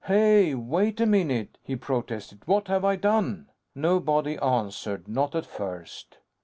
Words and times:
"Hey, 0.05 0.55
wait 0.55 0.99
a 0.99 1.05
minute!" 1.05 1.59
he 1.63 1.75
protested. 1.75 2.41
"What 2.47 2.69
have 2.69 2.83
I 2.83 2.95
done?" 2.95 3.51
Nobody 3.75 4.35
answered. 4.39 5.07
Not 5.07 5.35
at 5.35 5.45
first. 5.45 6.17